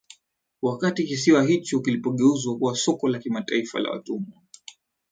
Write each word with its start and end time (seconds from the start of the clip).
wakati 0.61 1.03
kisiwa 1.03 1.43
hicho 1.43 1.79
kilipogeuzwa 1.79 2.57
kuwa 2.57 2.75
soko 2.75 3.09
la 3.09 3.19
kimataifa 3.19 3.79
la 3.79 3.89
watumwa 3.91 4.41